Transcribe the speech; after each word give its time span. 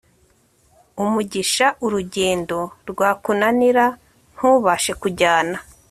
umugisha 1.03 1.65
urugendo 1.85 2.59
rwakunanira 2.89 3.85
ntubashe 4.35 4.91
kujyana 5.01 5.57